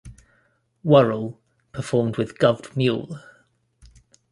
Worrell 0.83 1.39
performed 1.73 2.17
with 2.17 2.39
Gov't 2.39 2.75
Mule. 2.75 3.19